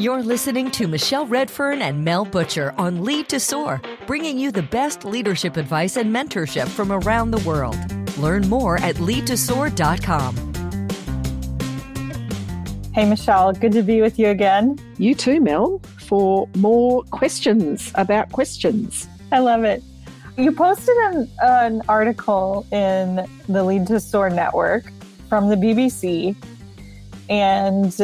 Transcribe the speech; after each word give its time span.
You're 0.00 0.22
listening 0.22 0.70
to 0.70 0.88
Michelle 0.88 1.26
Redfern 1.26 1.82
and 1.82 2.02
Mel 2.02 2.24
Butcher 2.24 2.72
on 2.78 3.04
Lead 3.04 3.28
to 3.28 3.38
Soar, 3.38 3.82
bringing 4.06 4.38
you 4.38 4.50
the 4.50 4.62
best 4.62 5.04
leadership 5.04 5.58
advice 5.58 5.98
and 5.98 6.10
mentorship 6.10 6.68
from 6.68 6.90
around 6.90 7.32
the 7.32 7.46
world. 7.46 7.76
Learn 8.16 8.48
more 8.48 8.78
at 8.78 8.94
leadtosoar.com. 8.94 10.36
Hey, 12.94 13.04
Michelle, 13.10 13.52
good 13.52 13.72
to 13.72 13.82
be 13.82 14.00
with 14.00 14.18
you 14.18 14.28
again. 14.28 14.78
You 14.96 15.14
too, 15.14 15.38
Mel, 15.38 15.82
for 15.98 16.48
more 16.56 17.02
questions 17.10 17.92
about 17.94 18.32
questions. 18.32 19.06
I 19.32 19.40
love 19.40 19.64
it. 19.64 19.82
You 20.38 20.50
posted 20.52 20.96
an, 20.96 21.30
an 21.42 21.82
article 21.90 22.66
in 22.72 23.26
the 23.50 23.64
Lead 23.64 23.86
to 23.88 24.00
Soar 24.00 24.30
network 24.30 24.90
from 25.28 25.50
the 25.50 25.56
BBC, 25.56 26.34
and 27.28 27.94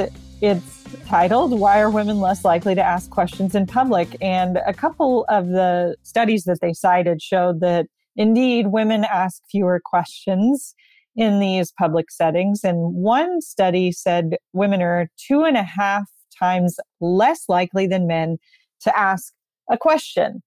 it's 0.42 0.76
titled 1.07 1.59
Why 1.59 1.81
Are 1.81 1.91
Women 1.91 2.21
Less 2.21 2.45
Likely 2.45 2.75
to 2.75 2.83
Ask 2.83 3.11
Questions 3.11 3.55
in 3.55 3.67
Public? 3.67 4.17
And 4.21 4.59
a 4.67 4.75
couple 4.75 5.25
of 5.29 5.49
the 5.49 5.97
studies 6.03 6.45
that 6.45 6.61
they 6.61 6.73
cited 6.73 7.23
showed 7.23 7.61
that 7.61 7.87
indeed 8.17 8.69
women 8.69 9.05
ask 9.05 9.43
fewer 9.51 9.81
questions 9.85 10.75
in 11.15 11.41
these 11.41 11.73
public 11.73 12.11
settings. 12.11 12.61
And 12.62 12.95
one 12.95 13.41
study 13.41 13.93
said 13.93 14.37
women 14.53 14.83
are 14.83 15.09
two 15.17 15.45
and 15.45 15.57
a 15.57 15.62
half 15.62 16.05
times 16.39 16.77
less 17.01 17.48
likely 17.48 17.87
than 17.87 18.07
men 18.07 18.39
to 18.83 18.98
ask 18.98 19.33
a 19.71 19.79
question. 19.79 20.43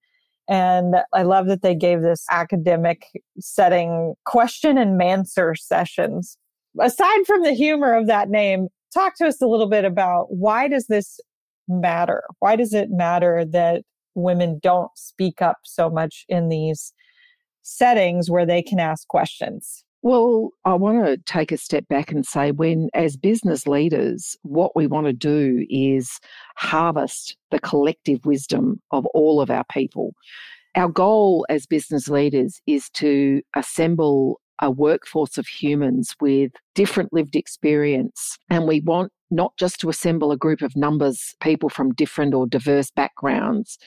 And 0.48 0.96
I 1.12 1.22
love 1.22 1.46
that 1.46 1.62
they 1.62 1.74
gave 1.74 2.02
this 2.02 2.24
academic 2.30 3.06
setting 3.38 4.14
question 4.24 4.78
and 4.78 5.00
answer 5.00 5.54
sessions. 5.54 6.36
Aside 6.80 7.26
from 7.26 7.42
the 7.42 7.52
humor 7.52 7.94
of 7.94 8.06
that 8.06 8.28
name, 8.28 8.68
talk 8.92 9.16
to 9.16 9.26
us 9.26 9.40
a 9.40 9.46
little 9.46 9.68
bit 9.68 9.84
about 9.84 10.26
why 10.30 10.68
does 10.68 10.86
this 10.86 11.20
matter? 11.68 12.22
Why 12.40 12.56
does 12.56 12.74
it 12.74 12.90
matter 12.90 13.44
that 13.52 13.82
women 14.14 14.58
don't 14.62 14.90
speak 14.96 15.40
up 15.40 15.58
so 15.64 15.88
much 15.88 16.24
in 16.28 16.48
these 16.48 16.92
settings 17.62 18.30
where 18.30 18.46
they 18.46 18.62
can 18.62 18.80
ask 18.80 19.06
questions? 19.08 19.84
Well, 20.02 20.50
I 20.64 20.74
want 20.74 21.04
to 21.04 21.18
take 21.18 21.52
a 21.52 21.58
step 21.58 21.86
back 21.88 22.10
and 22.10 22.24
say 22.24 22.52
when, 22.52 22.88
as 22.94 23.18
business 23.18 23.66
leaders, 23.66 24.34
what 24.42 24.74
we 24.74 24.86
want 24.86 25.06
to 25.06 25.12
do 25.12 25.66
is 25.68 26.18
harvest 26.56 27.36
the 27.50 27.60
collective 27.60 28.24
wisdom 28.24 28.80
of 28.92 29.04
all 29.06 29.42
of 29.42 29.50
our 29.50 29.64
people. 29.70 30.14
Our 30.74 30.88
goal 30.88 31.44
as 31.50 31.66
business 31.66 32.08
leaders 32.08 32.62
is 32.66 32.88
to 32.94 33.42
assemble 33.54 34.40
a 34.60 34.70
workforce 34.70 35.38
of 35.38 35.46
humans 35.46 36.14
with 36.20 36.52
different 36.74 37.12
lived 37.12 37.36
experience. 37.36 38.38
And 38.48 38.66
we 38.66 38.80
want 38.80 39.12
not 39.30 39.56
just 39.56 39.80
to 39.80 39.88
assemble 39.88 40.32
a 40.32 40.36
group 40.36 40.62
of 40.62 40.76
numbers, 40.76 41.34
people 41.40 41.68
from 41.68 41.94
different 41.94 42.34
or 42.34 42.46
diverse 42.46 42.90
backgrounds. 42.90 43.78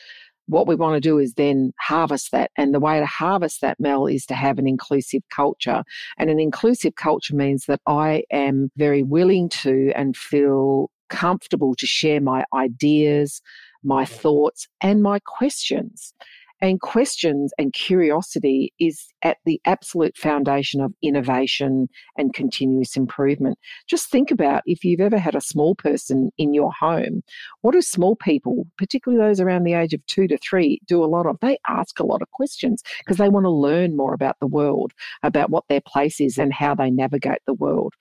What 0.48 0.68
we 0.68 0.76
want 0.76 0.96
to 0.96 1.02
do 1.02 1.20
is 1.20 1.36
then 1.36 1.74
harvest 1.80 2.32
that. 2.32 2.52
And 2.58 2.74
the 2.74 2.80
way 2.80 3.00
to 3.00 3.06
harvest 3.06 3.62
that, 3.62 3.80
Mel, 3.80 4.08
is 4.08 4.26
to 4.28 4.36
have 4.36 4.60
an 4.60 4.68
inclusive 4.68 5.22
culture. 5.34 5.84
And 6.18 6.30
an 6.30 6.40
inclusive 6.40 6.96
culture 6.96 7.36
means 7.36 7.66
that 7.66 7.82
I 7.88 8.24
am 8.32 8.70
very 8.76 9.04
willing 9.04 9.50
to 9.50 9.92
and 9.96 10.18
feel 10.18 10.90
comfortable 11.10 11.76
to 11.76 11.86
share 11.86 12.20
my 12.20 12.44
ideas, 12.54 13.42
my 13.84 14.06
thoughts, 14.06 14.68
and 14.82 15.04
my 15.04 15.20
questions. 15.26 16.14
And 16.62 16.80
questions 16.80 17.52
and 17.58 17.74
curiosity 17.74 18.74
is 18.80 19.06
at 19.22 19.38
the 19.46 19.60
absolute 19.66 20.16
foundation 20.16 20.80
of 20.80 20.94
innovation 21.02 21.90
and 22.18 22.34
continuous 22.34 22.96
improvement. 22.96 23.58
Just 23.88 24.10
think 24.10 24.32
about 24.32 24.64
if 24.66 24.86
you've 24.86 25.02
ever 25.02 25.18
had 25.18 25.36
a 25.36 25.42
small 25.42 25.76
person 25.76 26.30
in 26.38 26.54
your 26.54 26.72
home, 26.72 27.22
what 27.62 27.74
do 27.74 27.82
small 27.82 28.16
people, 28.16 28.66
particularly 28.78 29.22
those 29.22 29.42
around 29.42 29.66
the 29.66 29.74
age 29.74 29.94
of 29.94 30.06
two 30.06 30.26
to 30.30 30.38
three, 30.38 30.80
do 30.88 31.04
a 31.04 31.06
lot 31.06 31.26
of? 31.26 31.38
They 31.42 31.58
ask 31.68 32.00
a 32.00 32.06
lot 32.06 32.22
of 32.22 32.32
questions 32.32 32.82
because 33.00 33.18
they 33.18 33.30
want 33.30 33.44
to 33.44 33.50
learn 33.50 33.98
more 33.98 34.14
about 34.14 34.38
the 34.40 34.48
world, 34.48 34.94
about 35.22 35.50
what 35.50 35.66
their 35.68 35.82
place 35.86 36.22
is 36.22 36.38
and 36.38 36.54
how 36.54 36.76
they 36.76 36.90
navigate 36.90 37.42
the 37.46 37.56
world. 37.56 37.94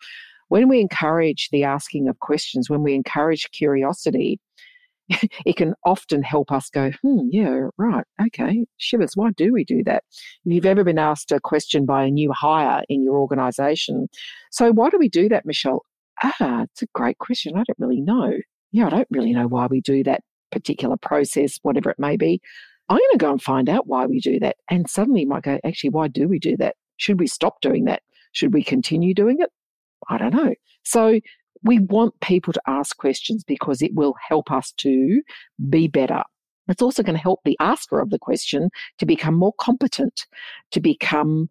When 0.48 0.68
we 0.68 0.80
encourage 0.80 1.48
the 1.50 1.64
asking 1.64 2.08
of 2.08 2.18
questions, 2.20 2.68
when 2.68 2.82
we 2.82 2.94
encourage 2.94 3.50
curiosity, 3.52 4.38
it 5.46 5.56
can 5.56 5.74
often 5.84 6.22
help 6.22 6.52
us 6.52 6.70
go, 6.70 6.90
hmm, 7.02 7.20
yeah, 7.30 7.68
right, 7.76 8.04
okay, 8.26 8.64
shivers, 8.78 9.12
why 9.14 9.30
do 9.36 9.52
we 9.52 9.64
do 9.64 9.82
that? 9.84 10.04
If 10.44 10.52
you've 10.52 10.66
ever 10.66 10.84
been 10.84 10.98
asked 10.98 11.32
a 11.32 11.40
question 11.40 11.86
by 11.86 12.04
a 12.04 12.10
new 12.10 12.32
hire 12.32 12.82
in 12.88 13.02
your 13.02 13.16
organization, 13.16 14.08
so 14.50 14.72
why 14.72 14.90
do 14.90 14.98
we 14.98 15.08
do 15.08 15.28
that, 15.28 15.46
Michelle? 15.46 15.84
Ah, 16.22 16.62
it's 16.62 16.82
a 16.82 16.86
great 16.94 17.18
question. 17.18 17.54
I 17.54 17.64
don't 17.66 17.78
really 17.78 18.00
know. 18.00 18.32
Yeah, 18.70 18.86
I 18.86 18.90
don't 18.90 19.08
really 19.10 19.32
know 19.32 19.48
why 19.48 19.66
we 19.66 19.80
do 19.80 20.04
that 20.04 20.22
particular 20.50 20.96
process, 20.96 21.58
whatever 21.62 21.90
it 21.90 21.98
may 21.98 22.16
be. 22.16 22.40
I'm 22.88 22.98
going 22.98 23.08
to 23.12 23.18
go 23.18 23.30
and 23.30 23.42
find 23.42 23.68
out 23.68 23.86
why 23.86 24.06
we 24.06 24.20
do 24.20 24.38
that. 24.40 24.56
And 24.70 24.88
suddenly 24.88 25.22
you 25.22 25.28
might 25.28 25.44
go, 25.44 25.58
actually, 25.64 25.90
why 25.90 26.08
do 26.08 26.28
we 26.28 26.38
do 26.38 26.56
that? 26.58 26.76
Should 26.98 27.18
we 27.18 27.26
stop 27.26 27.60
doing 27.60 27.84
that? 27.86 28.02
Should 28.32 28.52
we 28.52 28.62
continue 28.62 29.14
doing 29.14 29.38
it? 29.40 29.50
I 30.08 30.18
don't 30.18 30.34
know. 30.34 30.54
So 30.84 31.20
we 31.64 31.78
want 31.78 32.18
people 32.20 32.52
to 32.52 32.62
ask 32.66 32.96
questions 32.96 33.44
because 33.44 33.82
it 33.82 33.94
will 33.94 34.14
help 34.28 34.50
us 34.50 34.72
to 34.78 35.22
be 35.68 35.88
better. 35.88 36.22
It's 36.68 36.82
also 36.82 37.02
going 37.02 37.16
to 37.16 37.22
help 37.22 37.40
the 37.44 37.56
asker 37.60 38.00
of 38.00 38.10
the 38.10 38.18
question 38.18 38.70
to 38.98 39.06
become 39.06 39.34
more 39.34 39.52
competent, 39.58 40.26
to 40.70 40.80
become 40.80 41.50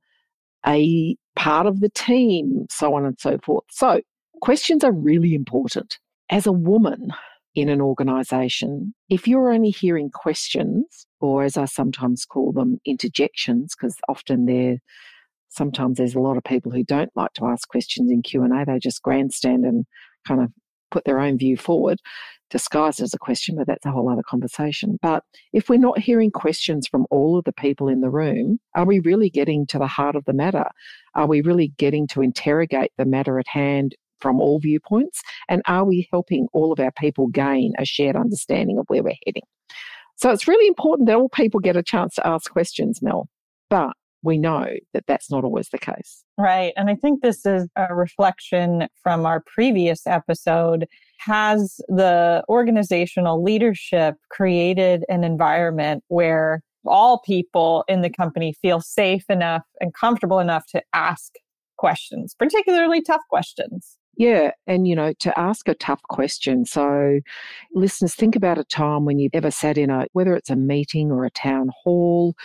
a 0.65 1.15
part 1.35 1.67
of 1.67 1.79
the 1.79 1.89
team, 1.89 2.65
so 2.69 2.93
on 2.95 3.05
and 3.05 3.19
so 3.19 3.37
forth. 3.43 3.65
So, 3.69 4.01
questions 4.41 4.83
are 4.83 4.91
really 4.91 5.33
important. 5.33 5.97
As 6.29 6.47
a 6.47 6.51
woman 6.51 7.11
in 7.55 7.67
an 7.67 7.81
organization, 7.81 8.93
if 9.09 9.27
you're 9.27 9.51
only 9.51 9.69
hearing 9.69 10.09
questions, 10.09 11.05
or 11.19 11.43
as 11.43 11.57
I 11.57 11.65
sometimes 11.65 12.25
call 12.25 12.53
them, 12.53 12.79
interjections, 12.85 13.75
because 13.75 13.97
often 14.07 14.45
they're 14.45 14.77
sometimes 15.51 15.97
there's 15.97 16.15
a 16.15 16.19
lot 16.19 16.37
of 16.37 16.43
people 16.43 16.71
who 16.71 16.83
don't 16.83 17.11
like 17.15 17.33
to 17.33 17.45
ask 17.45 17.67
questions 17.67 18.09
in 18.09 18.21
Q&A. 18.21 18.65
They 18.65 18.79
just 18.79 19.01
grandstand 19.01 19.65
and 19.65 19.85
kind 20.27 20.41
of 20.41 20.49
put 20.89 21.05
their 21.05 21.19
own 21.19 21.37
view 21.37 21.57
forward, 21.57 21.99
disguised 22.49 23.01
as 23.01 23.13
a 23.13 23.19
question, 23.19 23.55
but 23.55 23.67
that's 23.67 23.85
a 23.85 23.91
whole 23.91 24.09
other 24.09 24.23
conversation. 24.27 24.97
But 25.01 25.23
if 25.53 25.69
we're 25.69 25.79
not 25.79 25.99
hearing 25.99 26.31
questions 26.31 26.87
from 26.87 27.05
all 27.09 27.37
of 27.37 27.45
the 27.45 27.53
people 27.53 27.87
in 27.87 28.01
the 28.01 28.09
room, 28.09 28.59
are 28.75 28.85
we 28.85 28.99
really 28.99 29.29
getting 29.29 29.65
to 29.67 29.79
the 29.79 29.87
heart 29.87 30.15
of 30.15 30.25
the 30.25 30.33
matter? 30.33 30.65
Are 31.15 31.27
we 31.27 31.41
really 31.41 31.73
getting 31.77 32.07
to 32.07 32.21
interrogate 32.21 32.91
the 32.97 33.05
matter 33.05 33.39
at 33.39 33.47
hand 33.47 33.95
from 34.19 34.39
all 34.39 34.59
viewpoints? 34.59 35.21
And 35.49 35.61
are 35.67 35.85
we 35.85 36.07
helping 36.11 36.47
all 36.53 36.71
of 36.71 36.79
our 36.79 36.91
people 36.91 37.27
gain 37.27 37.73
a 37.77 37.85
shared 37.85 38.15
understanding 38.15 38.77
of 38.77 38.85
where 38.87 39.03
we're 39.03 39.15
heading? 39.25 39.43
So 40.17 40.29
it's 40.29 40.47
really 40.47 40.67
important 40.67 41.07
that 41.07 41.15
all 41.15 41.29
people 41.29 41.59
get 41.59 41.75
a 41.75 41.83
chance 41.83 42.15
to 42.15 42.27
ask 42.27 42.51
questions, 42.51 43.01
Mel. 43.01 43.27
But 43.69 43.93
we 44.23 44.37
know 44.37 44.65
that 44.93 45.05
that's 45.07 45.29
not 45.31 45.43
always 45.43 45.69
the 45.69 45.77
case. 45.77 46.23
Right. 46.37 46.73
And 46.75 46.89
I 46.89 46.95
think 46.95 47.21
this 47.21 47.45
is 47.45 47.67
a 47.75 47.93
reflection 47.93 48.87
from 49.03 49.25
our 49.25 49.43
previous 49.45 50.05
episode. 50.05 50.85
Has 51.19 51.79
the 51.87 52.43
organizational 52.49 53.43
leadership 53.43 54.15
created 54.29 55.03
an 55.09 55.23
environment 55.23 56.03
where 56.07 56.61
all 56.85 57.19
people 57.19 57.83
in 57.87 58.01
the 58.01 58.09
company 58.09 58.53
feel 58.61 58.81
safe 58.81 59.25
enough 59.29 59.63
and 59.79 59.93
comfortable 59.93 60.39
enough 60.39 60.65
to 60.67 60.81
ask 60.93 61.33
questions, 61.77 62.35
particularly 62.37 63.01
tough 63.01 63.21
questions? 63.29 63.97
Yeah, 64.17 64.51
and 64.67 64.87
you 64.87 64.95
know, 64.95 65.13
to 65.19 65.39
ask 65.39 65.67
a 65.67 65.73
tough 65.73 66.01
question. 66.03 66.65
So, 66.65 67.19
listeners, 67.73 68.13
think 68.13 68.35
about 68.35 68.57
a 68.57 68.63
time 68.63 69.05
when 69.05 69.19
you've 69.19 69.33
ever 69.33 69.51
sat 69.51 69.77
in 69.77 69.89
a, 69.89 70.05
whether 70.13 70.35
it's 70.35 70.49
a 70.49 70.55
meeting 70.55 71.11
or 71.11 71.25
a 71.25 71.31
town 71.31 71.69
hall, 71.83 72.35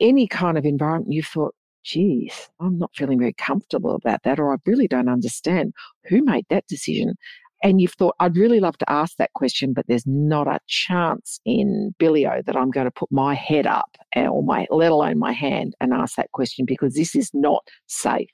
any 0.00 0.26
kind 0.26 0.58
of 0.58 0.64
environment 0.64 1.12
you 1.12 1.22
thought, 1.22 1.54
geez, 1.84 2.50
I'm 2.60 2.78
not 2.78 2.94
feeling 2.94 3.18
very 3.18 3.32
comfortable 3.32 3.94
about 3.94 4.22
that, 4.24 4.38
or 4.38 4.52
I 4.52 4.56
really 4.66 4.88
don't 4.88 5.08
understand 5.08 5.72
who 6.04 6.22
made 6.22 6.46
that 6.50 6.66
decision. 6.66 7.14
And 7.62 7.80
you've 7.80 7.94
thought, 7.94 8.14
I'd 8.20 8.36
really 8.36 8.60
love 8.60 8.78
to 8.78 8.90
ask 8.90 9.16
that 9.16 9.32
question, 9.32 9.72
but 9.72 9.84
there's 9.88 10.06
not 10.06 10.46
a 10.46 10.60
chance 10.68 11.40
in 11.44 11.94
Billio 11.98 12.44
that 12.44 12.56
I'm 12.56 12.70
going 12.70 12.84
to 12.84 12.90
put 12.90 13.10
my 13.10 13.34
head 13.34 13.66
up 13.66 13.96
eh, 14.14 14.28
or 14.28 14.44
my, 14.44 14.66
let 14.70 14.92
alone 14.92 15.18
my 15.18 15.32
hand 15.32 15.74
and 15.80 15.92
ask 15.92 16.14
that 16.16 16.30
question 16.32 16.64
because 16.64 16.94
this 16.94 17.16
is 17.16 17.30
not 17.34 17.66
safe. 17.88 18.30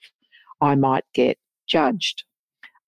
I 0.61 0.75
might 0.75 1.05
get 1.15 1.39
judged. 1.67 2.25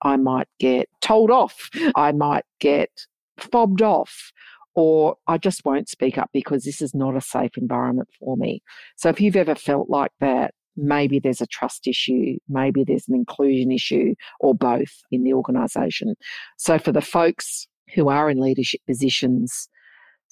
I 0.02 0.16
might 0.16 0.48
get 0.60 0.88
told 1.00 1.30
off. 1.30 1.70
I 1.94 2.12
might 2.12 2.44
get 2.60 2.90
fobbed 3.38 3.80
off 3.80 4.32
or 4.76 5.16
I 5.26 5.38
just 5.38 5.64
won't 5.64 5.88
speak 5.88 6.18
up 6.18 6.28
because 6.32 6.64
this 6.64 6.82
is 6.82 6.94
not 6.94 7.16
a 7.16 7.20
safe 7.20 7.56
environment 7.56 8.10
for 8.20 8.36
me. 8.36 8.62
So 8.96 9.08
if 9.08 9.20
you've 9.20 9.34
ever 9.34 9.54
felt 9.54 9.88
like 9.88 10.12
that, 10.20 10.52
maybe 10.76 11.18
there's 11.18 11.40
a 11.40 11.46
trust 11.46 11.88
issue, 11.88 12.36
maybe 12.46 12.84
there's 12.84 13.08
an 13.08 13.14
inclusion 13.14 13.72
issue, 13.72 14.14
or 14.38 14.54
both 14.54 14.92
in 15.10 15.24
the 15.24 15.32
organisation. 15.32 16.14
So 16.58 16.78
for 16.78 16.92
the 16.92 17.00
folks 17.00 17.66
who 17.94 18.10
are 18.10 18.28
in 18.28 18.38
leadership 18.38 18.82
positions, 18.86 19.68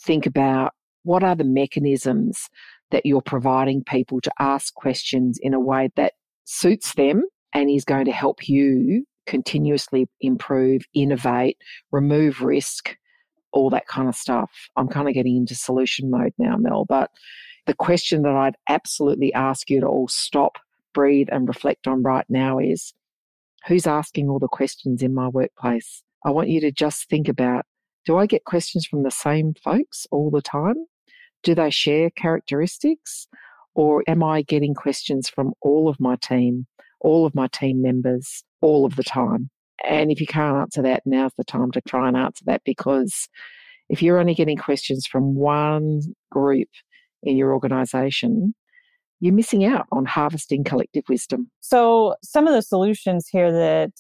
think 0.05 0.27
about 0.27 0.73
what 1.05 1.25
are 1.25 1.35
the 1.35 1.45
mechanisms 1.45 2.51
that 2.91 3.07
you're 3.07 3.23
providing 3.23 3.83
people 3.83 4.21
to 4.21 4.31
ask 4.39 4.75
questions 4.75 5.39
in 5.41 5.55
a 5.55 5.61
way 5.61 5.89
that 5.97 6.13
suits 6.45 6.95
them 6.95 7.25
and 7.55 7.71
is 7.71 7.87
going 7.87 8.05
to 8.05 8.13
help 8.13 8.47
you 8.47 9.07
continuously 9.27 10.07
improve, 10.21 10.83
innovate, 10.93 11.57
remove 11.91 12.43
risk, 12.43 12.95
all 13.55 13.71
that 13.71 13.87
kind 13.87 14.09
of 14.09 14.15
stuff. 14.15 14.51
I'm 14.77 14.89
kind 14.89 15.09
of 15.09 15.15
getting 15.15 15.37
into 15.37 15.55
solution 15.55 16.11
mode 16.11 16.35
now, 16.37 16.57
Mel. 16.57 16.85
But 16.85 17.11
the 17.67 17.75
question 17.75 18.23
that 18.23 18.35
I'd 18.35 18.57
absolutely 18.69 19.33
ask 19.33 19.71
you 19.71 19.81
to 19.81 19.87
all 19.87 20.09
stop, 20.09 20.59
breathe, 20.93 21.29
and 21.33 21.49
reflect 21.49 21.87
on 21.87 22.03
right 22.03 22.27
now 22.29 22.59
is 22.59 22.93
who's 23.67 23.87
asking 23.87 24.29
all 24.29 24.41
the 24.41 24.49
questions 24.49 25.03
in 25.03 25.15
my 25.15 25.29
workplace? 25.29 26.03
I 26.25 26.31
want 26.31 26.49
you 26.49 26.61
to 26.61 26.73
just 26.73 27.09
think 27.09 27.29
about 27.29 27.65
do 28.05 28.19
I 28.19 28.27
get 28.27 28.45
questions 28.45 28.85
from 28.85 29.03
the 29.03 29.11
same 29.11 29.55
folks 29.55 30.07
all 30.11 30.31
the 30.31 30.43
time? 30.43 30.77
Do 31.43 31.55
they 31.55 31.71
share 31.71 32.11
characteristics? 32.11 33.27
Or 33.75 34.05
am 34.07 34.23
I 34.23 34.43
getting 34.43 34.75
questions 34.75 35.29
from 35.29 35.55
all 35.63 35.89
of 35.89 35.99
my 35.99 36.17
team, 36.17 36.67
all 37.01 37.25
of 37.25 37.35
my 37.35 37.47
team 37.49 37.81
members, 37.81 38.45
all 38.61 38.85
of 38.85 38.97
the 38.97 39.03
time? 39.03 39.51
And 39.83 40.11
if 40.11 40.21
you 40.21 40.27
can't 40.27 40.57
answer 40.57 40.83
that, 40.83 41.03
now's 41.05 41.33
the 41.37 41.45
time 41.45 41.71
to 41.73 41.81
try 41.81 42.09
and 42.09 42.17
answer 42.17 42.45
that 42.47 42.63
because 42.65 43.29
if 43.89 44.03
you're 44.03 44.19
only 44.19 44.35
getting 44.35 44.57
questions 44.57 45.07
from 45.07 45.35
one 45.35 46.01
group 46.31 46.69
in 47.23 47.37
your 47.37 47.53
organization, 47.53 48.55
you're 49.21 49.35
missing 49.35 49.65
out 49.65 49.87
on 49.93 50.05
harvesting 50.05 50.65
collective 50.65 51.05
wisdom. 51.09 51.51
So, 51.61 52.15
some 52.23 52.47
of 52.47 52.55
the 52.55 52.63
solutions 52.63 53.29
here 53.31 53.53
that 53.53 53.93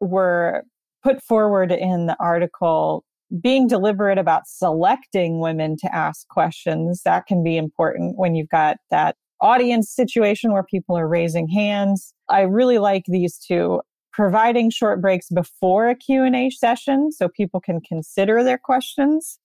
were 0.00 0.64
put 1.02 1.22
forward 1.22 1.72
in 1.72 2.06
the 2.06 2.16
article 2.20 3.04
being 3.40 3.66
deliberate 3.66 4.18
about 4.18 4.46
selecting 4.46 5.40
women 5.40 5.76
to 5.78 5.94
ask 5.94 6.28
questions 6.28 7.02
that 7.04 7.26
can 7.26 7.42
be 7.42 7.56
important 7.56 8.18
when 8.18 8.34
you've 8.34 8.48
got 8.50 8.76
that 8.90 9.16
audience 9.40 9.90
situation 9.90 10.52
where 10.52 10.62
people 10.62 10.96
are 10.96 11.08
raising 11.08 11.48
hands 11.48 12.14
i 12.28 12.42
really 12.42 12.78
like 12.78 13.02
these 13.08 13.38
two 13.38 13.80
providing 14.12 14.70
short 14.70 15.00
breaks 15.00 15.28
before 15.30 15.88
a 15.88 15.94
q&a 15.94 16.50
session 16.50 17.10
so 17.10 17.28
people 17.28 17.60
can 17.60 17.80
consider 17.80 18.42
their 18.42 18.58
questions 18.58 19.38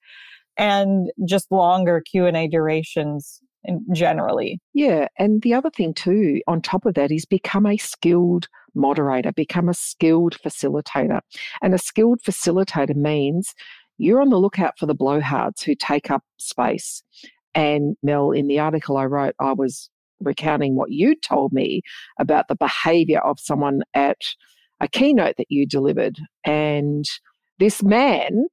and 0.58 1.12
just 1.25 1.52
longer 1.52 2.02
q&a 2.02 2.48
durations 2.48 3.42
generally. 3.92 4.60
Yeah 4.74 5.08
and 5.18 5.42
the 5.42 5.54
other 5.54 5.69
thing 5.69 5.94
too 5.94 6.42
on 6.48 6.62
top 6.62 6.86
of 6.86 6.94
that 6.94 7.12
is 7.12 7.25
become 7.25 7.66
a 7.66 7.78
skilled 7.78 8.48
moderator 8.75 9.31
become 9.31 9.68
a 9.69 9.74
skilled 9.74 10.38
facilitator. 10.44 11.19
And 11.62 11.74
a 11.74 11.80
skilled 11.80 12.22
facilitator 12.22 12.96
means 12.96 13.54
you're 13.98 14.22
on 14.22 14.30
the 14.30 14.40
lookout 14.40 14.78
for 14.78 14.86
the 14.86 14.96
blowhards 14.96 15.64
who 15.64 15.75
take 15.75 16.12
up 16.12 16.24
space. 16.38 17.04
And 17.56 17.98
mel 18.04 18.31
in 18.31 18.48
the 18.48 18.60
article 18.60 18.98
i 18.98 19.06
wrote 19.06 19.36
i 19.40 19.54
was 19.54 19.90
recounting 20.19 20.75
what 20.75 20.92
you 20.92 21.16
told 21.16 21.54
me 21.54 21.81
about 22.19 22.48
the 22.48 22.56
behavior 22.56 23.19
of 23.19 23.40
someone 23.40 23.81
at 23.94 24.18
a 24.80 24.88
keynote 24.88 25.36
that 25.38 25.50
you 25.50 25.66
delivered. 25.66 26.20
And 26.46 27.06
this 27.60 27.84
man 27.84 28.46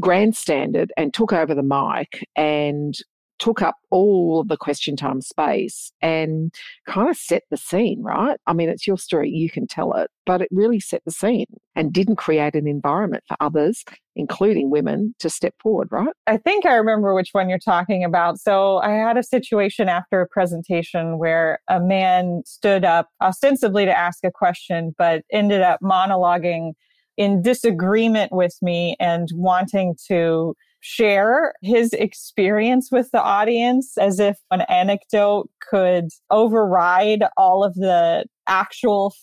grandstanded 0.00 0.92
and 0.96 1.12
took 1.12 1.32
over 1.32 1.54
the 1.54 1.62
mic 1.62 2.26
and 2.36 2.94
took 3.40 3.62
up 3.62 3.76
all 3.90 4.40
of 4.40 4.48
the 4.48 4.56
question 4.56 4.94
time 4.94 5.20
space 5.20 5.90
and 6.00 6.54
kind 6.86 7.08
of 7.08 7.16
set 7.16 7.42
the 7.50 7.56
scene, 7.56 8.02
right? 8.02 8.38
I 8.46 8.52
mean, 8.52 8.68
it's 8.68 8.86
your 8.86 8.98
story, 8.98 9.30
you 9.30 9.50
can 9.50 9.66
tell 9.66 9.94
it, 9.94 10.10
but 10.26 10.42
it 10.42 10.48
really 10.52 10.78
set 10.78 11.02
the 11.04 11.10
scene 11.10 11.46
and 11.74 11.92
didn't 11.92 12.16
create 12.16 12.54
an 12.54 12.68
environment 12.68 13.24
for 13.26 13.36
others, 13.40 13.82
including 14.14 14.70
women, 14.70 15.14
to 15.20 15.30
step 15.30 15.54
forward, 15.60 15.88
right? 15.90 16.12
I 16.26 16.36
think 16.36 16.66
I 16.66 16.74
remember 16.74 17.14
which 17.14 17.30
one 17.32 17.48
you're 17.48 17.58
talking 17.58 18.04
about. 18.04 18.38
So 18.38 18.76
I 18.78 18.90
had 18.90 19.16
a 19.16 19.22
situation 19.22 19.88
after 19.88 20.20
a 20.20 20.28
presentation 20.28 21.18
where 21.18 21.60
a 21.68 21.80
man 21.80 22.42
stood 22.44 22.84
up 22.84 23.08
ostensibly 23.22 23.86
to 23.86 23.98
ask 23.98 24.18
a 24.22 24.30
question, 24.30 24.94
but 24.98 25.24
ended 25.32 25.62
up 25.62 25.80
monologuing 25.82 26.72
in 27.16 27.42
disagreement 27.42 28.32
with 28.32 28.56
me 28.62 28.96
and 29.00 29.28
wanting 29.34 29.96
to 30.08 30.54
share 30.80 31.54
his 31.62 31.92
experience 31.92 32.90
with 32.90 33.10
the 33.12 33.22
audience 33.22 33.96
as 33.98 34.18
if 34.18 34.38
an 34.50 34.62
anecdote 34.62 35.48
could 35.60 36.08
override 36.30 37.24
all 37.36 37.62
of 37.62 37.74
the 37.74 38.24
actual 38.46 39.14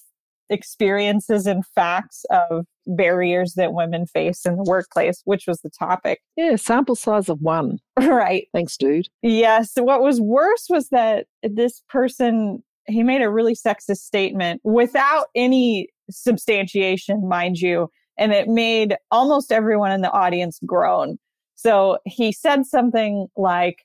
experiences 0.50 1.46
and 1.46 1.66
facts 1.66 2.26
of 2.30 2.66
barriers 2.86 3.54
that 3.56 3.74
women 3.74 4.06
face 4.06 4.46
in 4.46 4.56
the 4.56 4.64
workplace, 4.64 5.22
which 5.26 5.46
was 5.48 5.60
the 5.62 5.70
topic. 5.70 6.22
Yeah, 6.36 6.56
sample 6.56 6.96
size 6.96 7.30
of 7.30 7.42
one. 7.42 7.80
Right. 8.00 8.48
Thanks, 8.54 8.78
dude. 8.78 9.08
Yes. 9.22 9.74
what 9.76 10.02
was 10.02 10.22
worse 10.22 10.68
was 10.70 10.90
that 10.90 11.26
this 11.44 11.82
person, 11.90 12.64
he 12.86 13.04
made 13.04 13.22
a 13.22 13.30
really 13.30 13.54
sexist 13.54 13.98
statement 13.98 14.62
without 14.64 15.28
any 15.36 15.90
substantiation, 16.10 17.28
mind 17.28 17.58
you. 17.58 17.90
And 18.18 18.32
it 18.32 18.48
made 18.48 18.96
almost 19.12 19.52
everyone 19.52 19.92
in 19.92 20.02
the 20.02 20.12
audience 20.12 20.60
groan. 20.66 21.18
So 21.58 21.98
he 22.06 22.32
said 22.32 22.66
something 22.66 23.28
like, 23.36 23.84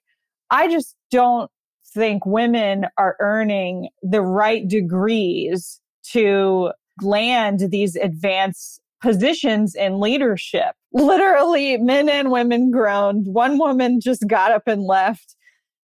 I 0.51 0.69
just 0.69 0.95
don't 1.11 1.51
think 1.93 2.25
women 2.25 2.87
are 2.99 3.17
earning 3.19 3.89
the 4.03 4.23
right 4.23 4.69
degrees 4.69 5.81
to 6.13 6.73
land 7.01 7.71
these 7.71 7.97
advanced 7.97 8.81
positions 9.01 9.75
in 9.75 10.01
leadership. 10.01 10.75
Literally, 10.93 11.79
men 11.79 12.09
and 12.09 12.31
women 12.31 12.71
groaned. 12.71 13.27
One 13.27 13.59
woman 13.59 14.01
just 14.01 14.29
got 14.29 14.53
up 14.53 14.69
and 14.69 14.83
left. 14.83 15.35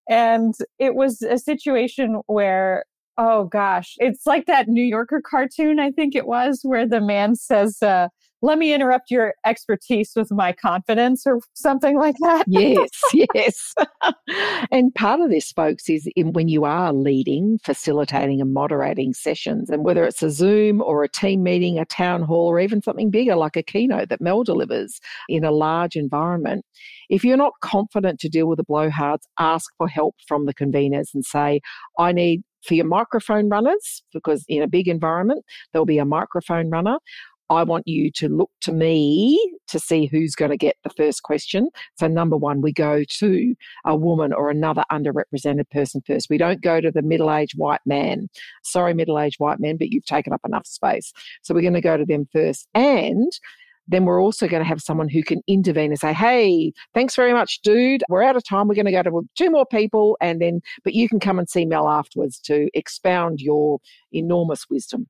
And 0.08 0.54
it 0.78 0.94
was 0.94 1.22
a 1.22 1.38
situation 1.38 2.20
where, 2.26 2.84
oh 3.16 3.44
gosh, 3.44 3.94
it's 3.98 4.26
like 4.26 4.46
that 4.46 4.68
New 4.68 4.84
Yorker 4.84 5.22
cartoon, 5.24 5.80
I 5.80 5.90
think 5.90 6.14
it 6.14 6.26
was, 6.26 6.60
where 6.62 6.86
the 6.86 7.00
man 7.00 7.34
says, 7.34 7.82
uh, 7.82 8.08
let 8.40 8.58
me 8.58 8.72
interrupt 8.72 9.10
your 9.10 9.34
expertise 9.44 10.12
with 10.14 10.30
my 10.30 10.52
confidence 10.52 11.26
or 11.26 11.40
something 11.54 11.98
like 11.98 12.16
that. 12.20 12.44
yes, 12.46 12.90
yes. 13.34 13.74
and 14.70 14.94
part 14.94 15.20
of 15.20 15.30
this, 15.30 15.50
folks, 15.52 15.88
is 15.88 16.08
in 16.14 16.32
when 16.32 16.48
you 16.48 16.64
are 16.64 16.92
leading, 16.92 17.58
facilitating, 17.64 18.40
and 18.40 18.52
moderating 18.52 19.12
sessions, 19.12 19.70
and 19.70 19.84
whether 19.84 20.04
it's 20.04 20.22
a 20.22 20.30
Zoom 20.30 20.80
or 20.80 21.02
a 21.02 21.08
team 21.08 21.42
meeting, 21.42 21.78
a 21.78 21.84
town 21.84 22.22
hall, 22.22 22.46
or 22.46 22.60
even 22.60 22.82
something 22.82 23.10
bigger 23.10 23.34
like 23.34 23.56
a 23.56 23.62
keynote 23.62 24.08
that 24.08 24.20
Mel 24.20 24.44
delivers 24.44 25.00
in 25.28 25.44
a 25.44 25.50
large 25.50 25.96
environment, 25.96 26.64
if 27.10 27.24
you're 27.24 27.36
not 27.36 27.54
confident 27.62 28.20
to 28.20 28.28
deal 28.28 28.46
with 28.46 28.58
the 28.58 28.64
blowhards, 28.64 29.22
ask 29.38 29.70
for 29.78 29.88
help 29.88 30.14
from 30.26 30.46
the 30.46 30.54
conveners 30.54 31.08
and 31.14 31.24
say, 31.24 31.60
I 31.98 32.12
need 32.12 32.42
for 32.64 32.74
your 32.74 32.86
microphone 32.86 33.48
runners, 33.48 34.02
because 34.12 34.44
in 34.48 34.62
a 34.62 34.68
big 34.68 34.88
environment, 34.88 35.44
there'll 35.72 35.86
be 35.86 35.98
a 35.98 36.04
microphone 36.04 36.70
runner. 36.70 36.98
I 37.50 37.62
want 37.62 37.86
you 37.86 38.10
to 38.12 38.28
look 38.28 38.50
to 38.62 38.72
me 38.72 39.38
to 39.68 39.78
see 39.78 40.06
who's 40.06 40.34
going 40.34 40.50
to 40.50 40.56
get 40.56 40.76
the 40.84 40.90
first 40.90 41.22
question. 41.22 41.68
So, 41.98 42.06
number 42.06 42.36
one, 42.36 42.60
we 42.60 42.72
go 42.72 43.04
to 43.04 43.54
a 43.84 43.96
woman 43.96 44.32
or 44.32 44.50
another 44.50 44.84
underrepresented 44.92 45.70
person 45.70 46.02
first. 46.06 46.28
We 46.30 46.38
don't 46.38 46.60
go 46.60 46.80
to 46.80 46.90
the 46.90 47.02
middle 47.02 47.32
aged 47.32 47.56
white 47.56 47.80
man. 47.86 48.28
Sorry, 48.62 48.94
middle 48.94 49.18
aged 49.18 49.40
white 49.40 49.60
men, 49.60 49.76
but 49.76 49.88
you've 49.88 50.04
taken 50.04 50.32
up 50.32 50.40
enough 50.46 50.66
space. 50.66 51.12
So, 51.42 51.54
we're 51.54 51.62
going 51.62 51.74
to 51.74 51.80
go 51.80 51.96
to 51.96 52.04
them 52.04 52.28
first. 52.32 52.68
And 52.74 53.32
then 53.88 54.04
we're 54.04 54.22
also 54.22 54.46
going 54.46 54.62
to 54.62 54.68
have 54.68 54.82
someone 54.82 55.08
who 55.08 55.22
can 55.22 55.40
intervene 55.48 55.90
and 55.90 55.98
say, 55.98 56.12
hey, 56.12 56.72
thanks 56.92 57.16
very 57.16 57.32
much, 57.32 57.60
dude. 57.62 58.04
We're 58.08 58.22
out 58.22 58.36
of 58.36 58.44
time. 58.44 58.68
We're 58.68 58.74
going 58.74 58.86
to 58.86 58.92
go 58.92 59.02
to 59.02 59.22
two 59.34 59.50
more 59.50 59.64
people. 59.64 60.18
And 60.20 60.40
then, 60.40 60.60
but 60.84 60.92
you 60.92 61.08
can 61.08 61.18
come 61.18 61.38
and 61.38 61.48
see 61.48 61.64
Mel 61.64 61.88
afterwards 61.88 62.38
to 62.40 62.68
expound 62.74 63.40
your 63.40 63.78
enormous 64.12 64.66
wisdom. 64.68 65.08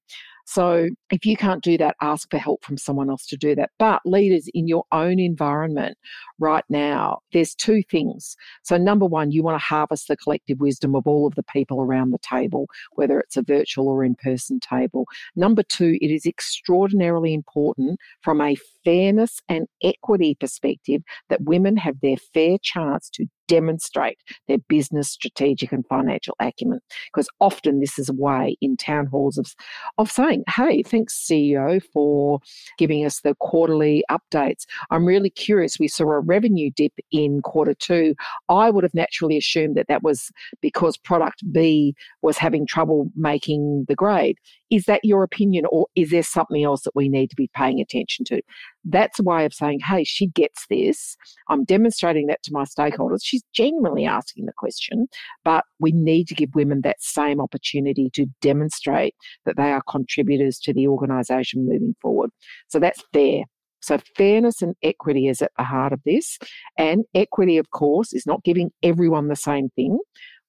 So 0.51 0.89
if 1.11 1.27
you 1.27 1.37
can't 1.37 1.63
do 1.63 1.77
that, 1.77 1.95
ask 2.01 2.31
for 2.31 2.39
help 2.39 2.65
from 2.65 2.79
someone 2.79 3.11
else 3.11 3.27
to 3.27 3.37
do 3.37 3.55
that. 3.57 3.69
But 3.79 4.01
leaders 4.07 4.49
in 4.55 4.67
your 4.67 4.85
own 4.93 5.19
environment 5.19 5.99
right 6.39 6.65
now, 6.71 7.19
there's 7.35 7.55
two 7.55 7.83
things. 7.91 8.35
So 8.63 8.79
number 8.79 9.05
one, 9.05 9.31
you 9.31 9.43
want 9.43 9.57
to 9.57 9.65
harvest 9.65 10.09
the 10.09 10.17
collective 10.17 10.59
wisdom 10.59 10.95
of 10.95 11.07
all 11.07 11.27
of 11.27 11.35
the 11.35 11.43
people 11.43 11.83
around 11.83 12.13
the 12.13 12.19
table, 12.21 12.67
whether 12.93 13.21
it's 13.21 13.37
a 13.37 13.43
virtual 13.43 13.89
or 13.89 14.03
in-person 14.03 14.61
table. 14.61 15.05
Number 15.37 15.63
two, 15.63 15.99
it 16.01 16.11
is 16.11 16.25
extraordinarily 16.25 17.35
important 17.35 18.01
from 18.23 18.41
a 18.41 18.57
fairness 18.87 19.43
and 19.51 19.67
equity 19.83 20.35
perspective 20.35 21.03
that 21.29 21.43
women 21.43 21.77
have 21.77 22.01
their 22.01 22.17
fair 22.17 22.57
chance 22.63 23.11
to 23.11 23.27
demonstrate 23.49 24.19
their 24.47 24.59
business, 24.69 25.11
strategic, 25.11 25.73
and 25.73 25.85
financial 25.89 26.37
acumen. 26.39 26.81
Because 27.13 27.29
often 27.41 27.81
this 27.81 27.99
is 27.99 28.09
a 28.09 28.15
way 28.15 28.57
in 28.61 28.77
town 28.77 29.07
halls 29.07 29.39
of, 29.39 29.55
of 29.99 30.11
saying, 30.11 30.45
hey, 30.49 30.83
thanks, 30.83 31.19
CEO, 31.19 31.83
for 31.93 32.41
giving 32.79 33.05
us 33.05 33.21
the 33.21 33.35
quarterly 33.41 34.05
updates. 34.11 34.67
I'm 34.91 35.05
really 35.05 35.31
curious. 35.31 35.79
We 35.79 35.89
saw 35.89 36.05
a 36.13 36.21
revenue 36.21 36.71
dip 36.71 36.93
in 37.11 37.43
quarter 37.43 37.75
two. 37.75 38.15
I 38.49 38.71
would 38.71 38.85
have 38.85 38.95
naturally 38.95 39.37
assumed 39.37 39.77
that 39.77 39.89
that 39.89 40.03
was 40.03 40.31
because 40.61 40.97
product 40.97 41.43
B 41.51 41.95
was 42.23 42.39
having 42.39 42.67
trouble 42.67 43.11
making 43.17 43.87
the 43.89 43.95
grade. 43.95 44.39
Is 44.71 44.85
that 44.85 45.01
your 45.03 45.23
opinion, 45.23 45.65
or 45.71 45.87
is 45.95 46.11
there 46.11 46.23
something 46.23 46.63
else 46.63 46.83
that 46.83 46.95
we 46.95 47.09
need 47.09 47.31
to 47.31 47.37
be 47.37 47.51
paying 47.55 47.81
attention 47.81 48.25
to? 48.27 48.43
That's 48.91 49.21
a 49.21 49.23
way 49.23 49.45
of 49.45 49.53
saying, 49.53 49.81
hey, 49.81 50.05
she 50.05 50.29
gets 50.29 50.67
this. 50.71 51.17
I'm 51.49 51.65
demonstrating 51.65 52.27
that 52.29 52.43
to 52.45 52.53
my 52.53 52.65
stakeholders. 52.65 53.21
She's 53.23 53.43
genuinely 53.53 54.07
asking 54.07 54.47
the 54.47 54.53
question, 54.57 55.09
but 55.45 55.65
we 55.79 55.93
need 55.93 56.27
to 56.29 56.35
give 56.35 56.55
women 56.55 56.81
that 56.83 57.03
same 57.03 57.41
opportunity 57.41 58.09
to 58.15 58.27
demonstrate 58.41 59.15
that 59.45 59.57
they 59.57 59.71
are 59.71 59.83
contributors 59.89 60.59
to 60.61 60.73
the 60.73 60.89
organisation 60.89 61.67
moving 61.67 61.95
forward. 62.01 62.31
So 62.69 62.79
that's 62.79 63.03
fair. 63.13 63.45
So, 63.81 63.99
fairness 64.17 64.61
and 64.61 64.75
equity 64.83 65.29
is 65.29 65.41
at 65.41 65.53
the 65.57 65.65
heart 65.65 65.93
of 65.93 66.01
this. 66.05 66.39
And 66.77 67.05
equity, 67.15 67.59
of 67.59 67.71
course, 67.71 68.13
is 68.13 68.27
not 68.27 68.43
giving 68.43 68.73
everyone 68.83 69.29
the 69.29 69.37
same 69.37 69.69
thing. 69.71 69.99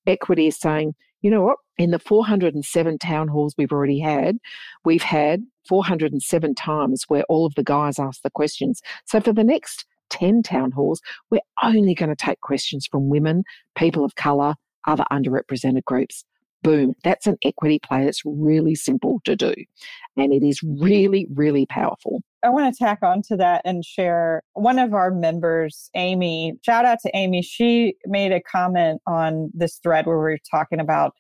Equity 0.08 0.48
is 0.48 0.60
saying, 0.60 0.96
you 1.22 1.30
know 1.30 1.42
what, 1.42 1.58
in 1.78 1.92
the 1.92 2.00
407 2.00 2.98
town 2.98 3.28
halls 3.28 3.54
we've 3.58 3.72
already 3.72 4.00
had, 4.00 4.38
we've 4.84 5.04
had 5.04 5.44
407 5.70 6.56
times 6.56 7.06
where 7.08 7.24
all 7.30 7.46
of 7.46 7.56
the 7.56 7.64
guys 7.64 8.00
ask 8.00 8.22
the 8.24 8.32
questions. 8.32 8.82
So, 9.06 9.22
for 9.22 9.32
the 9.32 9.44
next 9.44 9.86
10 10.10 10.42
town 10.44 10.72
halls, 10.72 11.02
we're 11.30 11.40
only 11.64 11.94
going 11.94 12.10
to 12.10 12.16
take 12.16 12.42
questions 12.42 12.88
from 12.90 13.10
women, 13.10 13.44
people 13.76 14.04
of 14.04 14.16
colour, 14.16 14.56
other 14.88 15.06
underrepresented 15.12 15.86
groups. 15.86 16.26
Boom. 16.62 16.94
That's 17.04 17.26
an 17.26 17.38
equity 17.44 17.80
play 17.80 18.04
that's 18.04 18.22
really 18.26 18.76
simple 18.76 19.22
to 19.24 19.36
do. 19.36 19.54
And 20.18 20.34
it 20.34 20.44
is 20.44 20.62
really, 20.62 21.26
really 21.34 21.66
powerful. 21.66 22.22
I 22.44 22.50
want 22.50 22.74
to 22.74 22.78
tack 22.78 23.00
on 23.02 23.22
to 23.24 23.38
that 23.38 23.62
and 23.64 23.86
share 23.86 24.42
one 24.54 24.80
of 24.80 24.94
our 24.94 25.12
members, 25.12 25.90
Amy. 25.96 26.54
Shout 26.66 26.84
out 26.84 27.00
to 27.04 27.12
Amy. 27.16 27.42
She 27.44 27.96
made 28.06 28.34
a 28.34 28.42
comment 28.42 29.02
on 29.08 29.52
this 29.54 29.78
thread 29.78 30.06
where 30.06 30.20
we 30.20 30.34
are 30.34 30.38
talking 30.52 30.80
about 30.82 31.14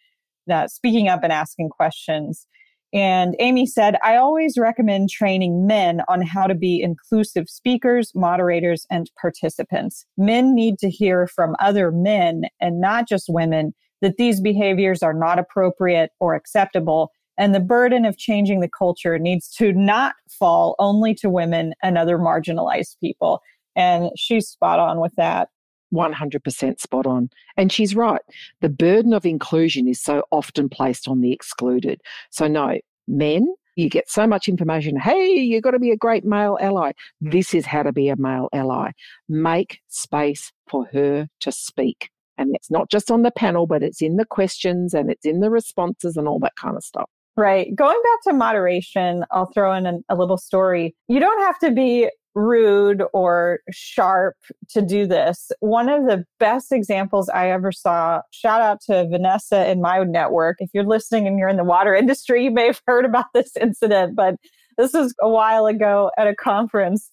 uh, 0.52 0.68
speaking 0.68 1.08
up 1.08 1.24
and 1.24 1.32
asking 1.32 1.70
questions. 1.70 2.48
And 2.92 3.36
Amy 3.40 3.68
said, 3.68 3.98
I 4.04 4.16
always 4.16 4.58
recommend 4.58 5.10
training 5.10 5.68
men 5.68 6.02
on 6.08 6.22
how 6.22 6.48
to 6.48 6.56
be 6.56 6.82
inclusive 6.82 7.48
speakers, 7.48 8.12
moderators, 8.16 8.88
and 8.90 9.12
participants. 9.20 10.06
Men 10.18 10.56
need 10.56 10.80
to 10.80 10.90
hear 10.90 11.28
from 11.28 11.56
other 11.60 11.92
men 11.92 12.44
and 12.60 12.82
not 12.82 13.08
just 13.08 13.26
women 13.30 13.74
that 14.02 14.18
these 14.18 14.42
behaviors 14.42 15.04
are 15.04 15.14
not 15.14 15.38
appropriate 15.38 16.12
or 16.20 16.34
acceptable. 16.34 17.12
And 17.38 17.54
the 17.54 17.60
burden 17.60 18.06
of 18.06 18.18
changing 18.18 18.60
the 18.60 18.70
culture 18.70 19.20
needs 19.20 19.54
to 19.56 19.72
not 19.72 20.16
fall 20.28 20.76
only 20.80 21.14
to 21.16 21.30
women 21.30 21.74
and 21.84 21.98
other 21.98 22.18
marginalized 22.18 23.00
people. 23.00 23.42
And 23.76 24.10
she's 24.18 24.48
spot 24.48 24.80
on 24.80 25.00
with 25.00 25.14
that. 25.16 25.50
100% 25.94 26.80
spot 26.80 27.06
on. 27.06 27.30
And 27.58 27.72
she's 27.72 27.96
right. 27.96 28.22
The 28.62 28.70
burden 28.70 29.14
of 29.14 29.26
inclusion 29.26 29.88
is 29.88 30.02
so 30.02 30.24
often 30.32 30.70
placed 30.70 31.08
on 31.08 31.22
the 31.22 31.32
excluded. 31.32 32.02
So, 32.30 32.48
no, 32.48 32.80
men, 33.08 33.54
you 33.76 33.90
get 33.90 34.10
so 34.10 34.28
much 34.28 34.48
information. 34.48 34.98
Hey, 34.98 35.28
you've 35.32 35.64
got 35.64 35.72
to 35.72 35.80
be 35.80 35.92
a 35.92 35.98
great 35.98 36.26
male 36.26 36.58
ally. 36.62 36.92
Hmm. 37.22 37.30
This 37.30 37.54
is 37.54 37.66
how 37.66 37.84
to 37.84 37.92
be 37.92 38.10
a 38.10 38.16
male 38.16 38.50
ally. 38.54 38.92
Make 39.28 39.80
space 39.88 40.52
for 40.68 40.88
her 40.92 41.28
to 41.40 41.52
speak. 41.52 42.10
And 42.38 42.56
it's 42.56 42.72
not 42.72 42.90
just 42.90 43.12
on 43.12 43.24
the 43.24 43.32
panel, 43.32 43.68
but 43.68 43.84
it's 43.84 44.02
in 44.02 44.16
the 44.16 44.26
questions 44.26 44.94
and 44.94 45.12
it's 45.12 45.26
in 45.26 45.42
the 45.42 45.50
responses 45.50 46.16
and 46.16 46.28
all 46.28 46.40
that 46.40 46.56
kind 46.56 46.78
of 46.78 46.84
stuff. 46.84 47.10
Right. 47.36 47.74
Going 47.74 48.02
back 48.04 48.32
to 48.32 48.34
moderation, 48.34 49.24
I'll 49.32 49.52
throw 49.54 49.74
in 49.74 49.86
a, 49.86 50.00
a 50.10 50.16
little 50.16 50.38
story. 50.38 50.96
You 51.08 51.20
don't 51.20 51.40
have 51.42 51.60
to 51.60 51.72
be 51.72 52.10
rude 52.36 53.04
or 53.14 53.60
sharp 53.72 54.36
to 54.70 54.82
do 54.82 55.06
this. 55.08 55.52
One 55.60 55.90
of 55.90 56.06
the 56.06 56.26
best 56.40 56.72
examples 56.72 57.30
I 57.30 57.50
ever 57.52 57.72
saw, 57.72 58.22
shout 58.32 58.62
out 58.62 58.82
to 58.82 59.08
Vanessa 59.10 59.70
in 59.70 59.82
my 59.82 60.04
network. 60.04 60.58
If 60.60 60.70
you're 60.74 60.86
listening 60.86 61.28
and 61.28 61.40
you're 61.40 61.50
in 61.50 61.58
the 61.58 61.64
water 61.64 61.94
industry, 61.96 62.44
you 62.44 62.52
may 62.52 62.68
have 62.68 62.82
heard 62.88 63.06
about 63.06 63.26
this 63.34 63.56
incident, 63.58 64.16
but 64.16 64.36
this 64.78 64.94
was 64.94 65.14
a 65.22 65.30
while 65.30 65.66
ago 65.66 66.12
at 66.18 66.28
a 66.28 66.36
conference. 66.36 67.12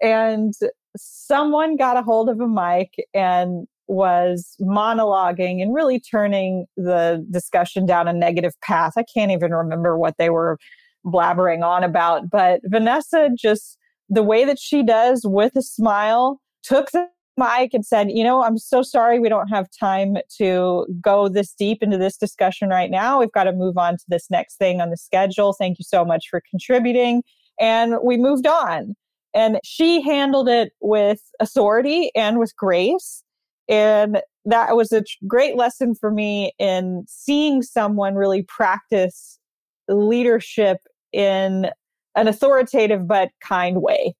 And 0.00 0.54
someone 0.96 1.76
got 1.76 1.96
a 1.96 2.02
hold 2.02 2.28
of 2.28 2.40
a 2.40 2.46
mic 2.46 2.94
and 3.14 3.66
was 3.88 4.54
monologuing 4.60 5.62
and 5.62 5.74
really 5.74 5.98
turning 5.98 6.66
the 6.76 7.26
discussion 7.30 7.86
down 7.86 8.06
a 8.06 8.12
negative 8.12 8.52
path. 8.60 8.92
I 8.96 9.02
can't 9.02 9.32
even 9.32 9.52
remember 9.52 9.98
what 9.98 10.14
they 10.18 10.30
were 10.30 10.58
blabbering 11.04 11.64
on 11.64 11.82
about, 11.82 12.28
but 12.30 12.60
Vanessa 12.64 13.30
just, 13.36 13.77
the 14.08 14.22
way 14.22 14.44
that 14.44 14.58
she 14.58 14.82
does 14.82 15.22
with 15.24 15.56
a 15.56 15.62
smile, 15.62 16.40
took 16.62 16.90
the 16.90 17.08
mic 17.38 17.72
and 17.72 17.86
said, 17.86 18.10
You 18.10 18.24
know, 18.24 18.42
I'm 18.42 18.58
so 18.58 18.82
sorry 18.82 19.18
we 19.18 19.28
don't 19.28 19.48
have 19.48 19.68
time 19.70 20.16
to 20.38 20.86
go 21.00 21.28
this 21.28 21.54
deep 21.54 21.82
into 21.82 21.96
this 21.96 22.16
discussion 22.16 22.68
right 22.68 22.90
now. 22.90 23.20
We've 23.20 23.32
got 23.32 23.44
to 23.44 23.52
move 23.52 23.78
on 23.78 23.96
to 23.96 24.04
this 24.08 24.30
next 24.30 24.56
thing 24.56 24.80
on 24.80 24.90
the 24.90 24.96
schedule. 24.96 25.52
Thank 25.52 25.78
you 25.78 25.84
so 25.84 26.04
much 26.04 26.26
for 26.28 26.42
contributing. 26.50 27.22
And 27.60 27.96
we 28.02 28.16
moved 28.16 28.46
on. 28.46 28.94
And 29.34 29.60
she 29.62 30.02
handled 30.02 30.48
it 30.48 30.72
with 30.80 31.20
authority 31.38 32.10
and 32.14 32.38
with 32.38 32.56
grace. 32.56 33.22
And 33.68 34.20
that 34.46 34.74
was 34.74 34.92
a 34.92 35.04
great 35.26 35.56
lesson 35.56 35.94
for 35.94 36.10
me 36.10 36.52
in 36.58 37.04
seeing 37.06 37.62
someone 37.62 38.14
really 38.14 38.42
practice 38.42 39.38
leadership 39.86 40.78
in 41.12 41.70
an 42.18 42.28
authoritative 42.28 43.06
but 43.06 43.30
kind 43.40 43.80
way. 43.80 44.14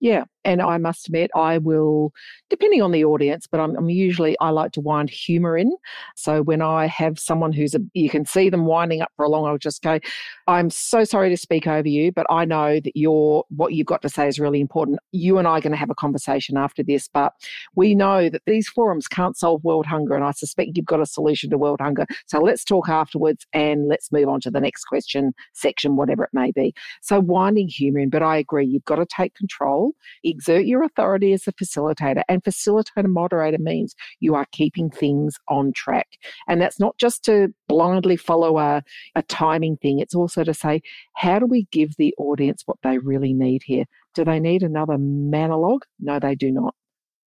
Yeah. 0.00 0.24
And 0.44 0.62
I 0.62 0.78
must 0.78 1.06
admit, 1.06 1.30
I 1.34 1.58
will, 1.58 2.12
depending 2.48 2.80
on 2.82 2.92
the 2.92 3.04
audience, 3.04 3.46
but 3.46 3.60
I'm, 3.60 3.76
I'm, 3.76 3.90
usually, 3.90 4.36
I 4.40 4.50
like 4.50 4.72
to 4.72 4.80
wind 4.80 5.10
humor 5.10 5.56
in. 5.56 5.76
So 6.16 6.42
when 6.42 6.62
I 6.62 6.86
have 6.86 7.18
someone 7.18 7.52
who's, 7.52 7.74
a, 7.74 7.80
you 7.92 8.08
can 8.08 8.24
see 8.24 8.48
them 8.48 8.64
winding 8.64 9.02
up 9.02 9.12
for 9.16 9.24
a 9.24 9.28
long, 9.28 9.46
I'll 9.46 9.58
just 9.58 9.82
go, 9.82 9.98
I'm 10.46 10.70
so 10.70 11.04
sorry 11.04 11.28
to 11.28 11.36
speak 11.36 11.66
over 11.66 11.88
you, 11.88 12.10
but 12.10 12.26
I 12.30 12.44
know 12.44 12.80
that 12.80 12.96
your, 12.96 13.44
what 13.50 13.74
you've 13.74 13.86
got 13.86 14.02
to 14.02 14.08
say 14.08 14.28
is 14.28 14.40
really 14.40 14.60
important. 14.60 14.98
You 15.12 15.38
and 15.38 15.46
I 15.46 15.58
are 15.58 15.60
going 15.60 15.72
to 15.72 15.78
have 15.78 15.90
a 15.90 15.94
conversation 15.94 16.56
after 16.56 16.82
this, 16.82 17.08
but 17.08 17.34
we 17.74 17.94
know 17.94 18.28
that 18.30 18.42
these 18.46 18.68
forums 18.68 19.08
can't 19.08 19.36
solve 19.36 19.62
world 19.62 19.86
hunger. 19.86 20.14
And 20.14 20.24
I 20.24 20.32
suspect 20.32 20.70
you've 20.74 20.86
got 20.86 21.00
a 21.00 21.06
solution 21.06 21.50
to 21.50 21.58
world 21.58 21.80
hunger. 21.80 22.06
So 22.26 22.40
let's 22.40 22.64
talk 22.64 22.88
afterwards 22.88 23.46
and 23.52 23.88
let's 23.88 24.10
move 24.10 24.28
on 24.28 24.40
to 24.40 24.50
the 24.50 24.60
next 24.60 24.84
question 24.84 25.32
section, 25.52 25.96
whatever 25.96 26.24
it 26.24 26.30
may 26.32 26.50
be. 26.50 26.72
So 27.02 27.20
winding 27.20 27.68
humor 27.68 28.00
in, 28.00 28.10
but 28.10 28.22
I 28.22 28.38
agree, 28.38 28.66
you've 28.66 28.84
got 28.84 28.96
to 28.96 29.06
take 29.06 29.34
control 29.34 29.92
exert 30.30 30.64
your 30.64 30.82
authority 30.82 31.32
as 31.32 31.46
a 31.46 31.52
facilitator. 31.52 32.22
And 32.28 32.42
facilitator 32.42 33.06
moderator 33.06 33.58
means 33.58 33.94
you 34.20 34.34
are 34.34 34.46
keeping 34.52 34.90
things 34.90 35.36
on 35.48 35.72
track. 35.72 36.08
And 36.48 36.60
that's 36.60 36.80
not 36.80 36.96
just 36.98 37.24
to 37.24 37.48
blindly 37.68 38.16
follow 38.16 38.58
a, 38.58 38.82
a 39.14 39.22
timing 39.22 39.76
thing, 39.76 39.98
it's 39.98 40.14
also 40.14 40.44
to 40.44 40.54
say, 40.54 40.80
how 41.14 41.38
do 41.38 41.46
we 41.46 41.66
give 41.70 41.96
the 41.96 42.14
audience 42.18 42.62
what 42.66 42.78
they 42.82 42.98
really 42.98 43.32
need 43.32 43.62
here? 43.64 43.84
Do 44.14 44.24
they 44.24 44.40
need 44.40 44.62
another 44.62 44.98
monologue? 44.98 45.82
No, 46.00 46.18
they 46.18 46.34
do 46.34 46.50
not. 46.50 46.74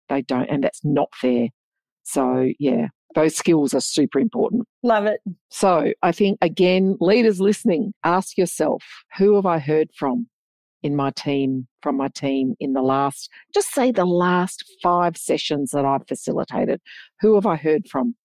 They 0.10 0.22
don't. 0.22 0.50
And 0.50 0.64
that's 0.64 0.84
not 0.84 1.10
fair. 1.16 1.50
So, 2.04 2.50
yeah, 2.60 2.88
those 3.16 3.36
skills 3.36 3.74
are 3.74 3.82
super 3.82 4.20
important. 4.20 4.68
Love 4.84 5.06
it. 5.06 5.22
So, 5.50 5.94
I 6.02 6.12
think, 6.12 6.38
again, 6.42 6.98
leaders 7.00 7.40
listening, 7.40 7.94
ask 8.04 8.38
yourself 8.38 8.84
who 9.18 9.36
have 9.36 9.46
I 9.46 9.60
heard 9.60 9.90
from? 9.96 10.28
In 10.84 10.96
my 10.96 11.12
team, 11.12 11.68
from 11.82 11.98
my 11.98 12.08
team 12.10 12.56
in 12.60 12.74
the 12.74 12.82
last, 12.82 13.30
just 13.54 13.74
say 13.74 13.92
the 13.92 14.06
last 14.06 14.64
five 14.82 15.18
sessions 15.18 15.72
that 15.72 15.86
I've 15.86 16.08
facilitated. 16.08 16.82
Who 17.22 17.36
have 17.36 17.46
I 17.46 17.56
heard 17.56 17.88
from? 17.88 18.16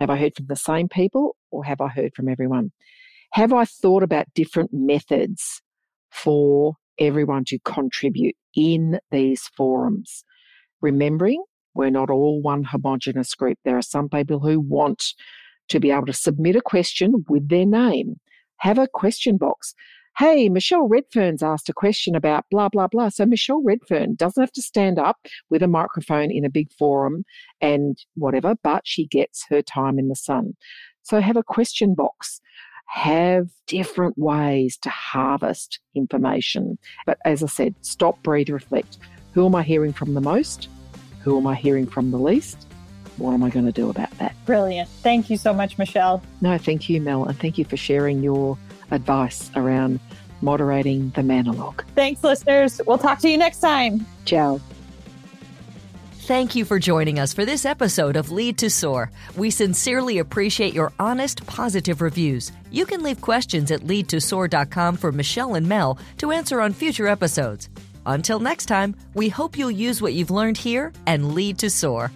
Have 0.00 0.10
I 0.10 0.16
heard 0.16 0.34
from 0.34 0.46
the 0.48 0.56
same 0.56 0.88
people 0.88 1.36
or 1.50 1.64
have 1.64 1.80
I 1.80 1.88
heard 1.88 2.14
from 2.14 2.28
everyone? 2.28 2.72
Have 3.32 3.52
I 3.52 3.64
thought 3.64 4.02
about 4.02 4.32
different 4.34 4.70
methods 4.72 5.62
for 6.10 6.74
everyone 6.98 7.44
to 7.46 7.58
contribute 7.64 8.36
in 8.54 8.98
these 9.10 9.50
forums? 9.56 10.24
Remembering 10.80 11.42
we're 11.74 11.90
not 11.90 12.10
all 12.10 12.40
one 12.40 12.62
homogenous 12.64 13.34
group. 13.34 13.58
There 13.64 13.76
are 13.76 13.82
some 13.82 14.08
people 14.08 14.38
who 14.38 14.60
want 14.60 15.02
to 15.68 15.80
be 15.80 15.90
able 15.90 16.06
to 16.06 16.12
submit 16.12 16.56
a 16.56 16.60
question 16.60 17.24
with 17.28 17.48
their 17.48 17.66
name. 17.66 18.20
Have 18.58 18.78
a 18.78 18.86
question 18.86 19.36
box 19.36 19.74
hey, 20.16 20.48
Michelle 20.48 20.88
Redfern's 20.88 21.42
asked 21.42 21.68
a 21.68 21.72
question 21.72 22.14
about 22.14 22.44
blah, 22.50 22.68
blah, 22.68 22.86
blah. 22.86 23.08
So 23.08 23.26
Michelle 23.26 23.62
Redfern 23.62 24.14
doesn't 24.14 24.40
have 24.40 24.52
to 24.52 24.62
stand 24.62 24.98
up 24.98 25.18
with 25.50 25.62
a 25.62 25.68
microphone 25.68 26.30
in 26.30 26.44
a 26.44 26.50
big 26.50 26.72
forum 26.72 27.24
and 27.60 27.98
whatever, 28.14 28.54
but 28.62 28.82
she 28.84 29.06
gets 29.06 29.44
her 29.48 29.62
time 29.62 29.98
in 29.98 30.08
the 30.08 30.16
sun. 30.16 30.56
So 31.02 31.20
have 31.20 31.36
a 31.36 31.42
question 31.42 31.94
box. 31.94 32.40
Have 32.86 33.48
different 33.66 34.16
ways 34.18 34.76
to 34.82 34.90
harvest 34.90 35.80
information. 35.94 36.78
But 37.06 37.18
as 37.24 37.42
I 37.42 37.46
said, 37.46 37.74
stop, 37.80 38.22
breathe, 38.22 38.50
reflect. 38.50 38.98
Who 39.32 39.46
am 39.46 39.54
I 39.54 39.62
hearing 39.62 39.92
from 39.92 40.14
the 40.14 40.20
most? 40.20 40.68
Who 41.22 41.38
am 41.38 41.46
I 41.46 41.54
hearing 41.54 41.86
from 41.86 42.10
the 42.10 42.18
least? 42.18 42.66
What 43.16 43.32
am 43.32 43.42
I 43.42 43.50
going 43.50 43.64
to 43.64 43.72
do 43.72 43.90
about 43.90 44.10
that? 44.18 44.34
Brilliant. 44.44 44.88
Thank 45.02 45.30
you 45.30 45.36
so 45.36 45.52
much, 45.52 45.78
Michelle. 45.78 46.22
No, 46.40 46.58
thank 46.58 46.88
you, 46.88 47.00
Mel. 47.00 47.24
And 47.24 47.38
thank 47.38 47.58
you 47.58 47.64
for 47.64 47.76
sharing 47.76 48.22
your 48.22 48.58
advice 48.90 49.50
around 49.56 50.00
moderating 50.40 51.10
the 51.10 51.22
monologue. 51.22 51.84
Thanks, 51.94 52.22
listeners. 52.22 52.80
We'll 52.86 52.98
talk 52.98 53.18
to 53.20 53.28
you 53.28 53.38
next 53.38 53.60
time. 53.60 54.06
Ciao. 54.24 54.60
Thank 56.26 56.54
you 56.54 56.64
for 56.64 56.78
joining 56.78 57.18
us 57.18 57.34
for 57.34 57.44
this 57.44 57.66
episode 57.66 58.16
of 58.16 58.30
Lead 58.30 58.56
to 58.58 58.70
Soar. 58.70 59.10
We 59.36 59.50
sincerely 59.50 60.18
appreciate 60.18 60.72
your 60.72 60.90
honest, 60.98 61.46
positive 61.46 62.00
reviews. 62.00 62.50
You 62.70 62.86
can 62.86 63.02
leave 63.02 63.20
questions 63.20 63.70
at 63.70 63.82
leadtosoar.com 63.82 64.96
for 64.96 65.12
Michelle 65.12 65.54
and 65.54 65.68
Mel 65.68 65.98
to 66.16 66.32
answer 66.32 66.62
on 66.62 66.72
future 66.72 67.08
episodes. 67.08 67.68
Until 68.06 68.38
next 68.38 68.66
time, 68.66 68.94
we 69.12 69.28
hope 69.28 69.58
you'll 69.58 69.70
use 69.70 70.00
what 70.00 70.14
you've 70.14 70.30
learned 70.30 70.56
here 70.56 70.94
and 71.06 71.34
lead 71.34 71.58
to 71.58 71.68
soar. 71.68 72.10